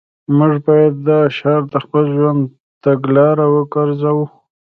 [0.37, 2.41] موږ باید دا شعار د خپل ژوند
[2.83, 4.25] تګلاره وګرځوو